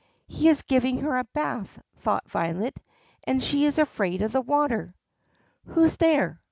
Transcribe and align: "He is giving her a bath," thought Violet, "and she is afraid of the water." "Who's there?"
"He 0.27 0.49
is 0.49 0.63
giving 0.63 1.01
her 1.01 1.15
a 1.19 1.23
bath," 1.25 1.79
thought 1.99 2.27
Violet, 2.27 2.75
"and 3.25 3.37
she 3.43 3.65
is 3.65 3.77
afraid 3.77 4.23
of 4.23 4.31
the 4.31 4.41
water." 4.41 4.95
"Who's 5.67 5.97
there?" 5.97 6.39